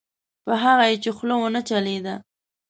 [0.45, 2.15] په هغه یې چې خوله ونه چلېده.